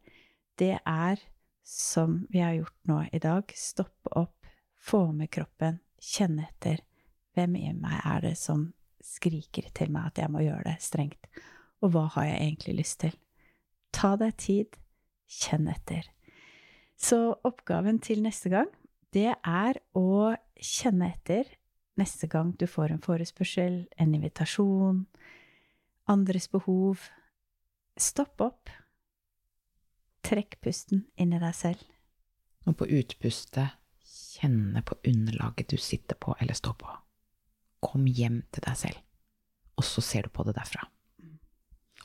det 0.61 0.77
er 0.79 1.21
som 1.65 2.21
vi 2.31 2.43
har 2.43 2.53
gjort 2.57 2.77
nå 2.87 2.99
i 3.15 3.21
dag, 3.23 3.49
stoppe 3.57 4.11
opp, 4.19 4.35
få 4.83 5.07
med 5.15 5.31
kroppen, 5.33 5.79
kjenne 6.03 6.47
etter. 6.49 6.83
Hvem 7.33 7.55
i 7.57 7.71
meg 7.73 7.99
er 8.03 8.23
det 8.27 8.35
som 8.37 8.67
skriker 9.03 9.69
til 9.75 9.91
meg 9.93 10.11
at 10.11 10.21
jeg 10.23 10.31
må 10.31 10.43
gjøre 10.43 10.67
det 10.67 10.77
strengt? 10.83 11.29
Og 11.83 11.95
hva 11.95 12.07
har 12.15 12.29
jeg 12.29 12.41
egentlig 12.43 12.75
lyst 12.81 12.99
til? 13.03 13.15
Ta 13.93 14.13
deg 14.19 14.35
tid, 14.41 14.77
kjenn 15.29 15.67
etter. 15.71 16.07
Så 16.99 17.35
oppgaven 17.43 17.99
til 18.03 18.23
neste 18.23 18.51
gang, 18.53 18.69
det 19.13 19.33
er 19.35 19.79
å 19.97 20.33
kjenne 20.57 21.11
etter 21.13 21.49
neste 21.99 22.27
gang 22.27 22.53
du 22.57 22.65
får 22.69 22.93
en 22.93 23.03
forespørsel, 23.03 23.83
en 23.97 24.15
invitasjon, 24.15 25.03
andres 26.09 26.49
behov. 26.49 27.03
Stopp 27.99 28.41
opp. 28.41 28.71
Trekk 30.25 30.57
pusten 30.63 31.05
inn 31.19 31.35
i 31.35 31.41
deg 31.41 31.53
selv. 31.57 31.83
Og 32.65 32.77
på 32.79 32.87
utpustet 32.87 33.75
kjenne 34.43 34.83
på 34.83 34.99
underlaget 35.07 35.71
du 35.71 35.77
sitter 35.77 36.19
på 36.19 36.35
eller 36.39 36.53
står 36.53 36.75
på. 36.79 36.97
Kom 37.83 38.07
hjem 38.07 38.43
til 38.51 38.63
deg 38.65 38.75
selv, 38.79 38.99
og 39.77 39.87
så 39.87 40.03
ser 40.03 40.27
du 40.27 40.33
på 40.33 40.45
det 40.47 40.55
derfra. 40.55 40.85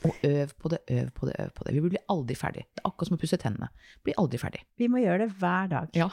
Og 0.07 0.15
øv 0.23 0.53
på 0.55 0.71
det, 0.71 0.79
øv 0.95 1.09
på 1.11 1.27
det, 1.27 1.35
øv 1.43 1.51
på 1.51 1.65
det. 1.65 1.75
Vi 1.75 1.81
blir 1.91 2.03
aldri 2.13 2.37
ferdig. 2.39 2.63
Det 2.71 2.83
er 2.85 2.87
akkurat 2.87 3.09
som 3.09 3.17
å 3.17 3.21
pusse 3.21 3.39
tennene. 3.43 3.67
Blir 4.07 4.15
aldri 4.23 4.39
ferdig. 4.39 4.61
Vi 4.79 4.87
må 4.87 5.01
gjøre 5.03 5.25
det 5.25 5.33
hver 5.41 5.71
dag. 5.73 5.89
Ja. 5.99 6.07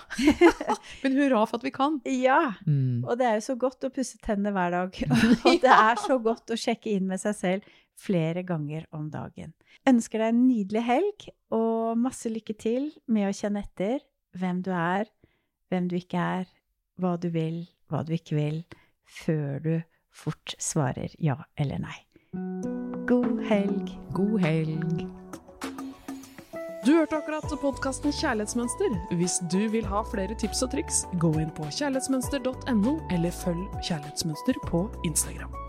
Men 1.03 1.17
hurra 1.19 1.43
for 1.45 1.59
at 1.59 1.67
vi 1.67 1.73
kan. 1.75 1.99
Ja. 2.09 2.55
Mm. 2.65 3.03
Og 3.05 3.19
det 3.19 3.27
er 3.29 3.37
jo 3.37 3.45
så 3.45 3.57
godt 3.61 3.85
å 3.85 3.91
pusse 3.93 4.17
tennene 4.25 4.55
hver 4.55 4.73
dag. 4.73 4.97
Og 5.45 5.61
det 5.61 5.75
er 5.75 6.01
så 6.01 6.17
godt 6.17 6.49
å 6.49 6.57
sjekke 6.57 6.95
inn 6.95 7.05
med 7.11 7.21
seg 7.21 7.37
selv 7.37 7.77
flere 8.01 8.41
ganger 8.47 8.89
om 8.95 9.05
dagen. 9.13 9.53
Ønsker 9.87 10.23
deg 10.23 10.33
en 10.33 10.43
nydelig 10.47 10.81
helg 10.89 11.29
og 11.53 12.01
masse 12.01 12.31
lykke 12.31 12.57
til 12.57 12.89
med 13.05 13.29
å 13.29 13.37
kjenne 13.37 13.61
etter 13.61 14.01
hvem 14.35 14.65
du 14.65 14.71
er, 14.75 15.07
hvem 15.69 15.89
du 15.89 15.97
ikke 15.99 16.17
er, 16.39 16.49
hva 17.01 17.15
du 17.17 17.29
vil, 17.33 17.65
hva 17.89 18.03
du 18.05 18.13
ikke 18.15 18.37
vil, 18.37 18.63
før 19.05 19.59
du 19.59 19.73
fort 20.15 20.55
svarer 20.61 21.13
ja 21.19 21.37
eller 21.57 21.81
nei. 21.83 21.99
God 23.07 23.43
helg. 23.49 23.91
God 24.15 24.39
helg. 24.43 25.05
Du 26.85 26.91
hørte 26.93 27.17
akkurat 27.17 27.49
podkasten 27.61 28.13
Kjærlighetsmønster. 28.13 28.93
Hvis 29.17 29.39
du 29.51 29.63
vil 29.73 29.85
ha 29.89 30.03
flere 30.05 30.37
tips 30.37 30.61
og 30.61 30.73
triks, 30.75 31.03
gå 31.17 31.31
inn 31.41 31.49
på 31.57 31.65
kjærlighetsmønster.no, 31.79 32.97
eller 33.11 33.33
følg 33.33 33.65
Kjærlighetsmønster 33.81 34.61
på 34.69 34.85
Instagram. 35.09 35.64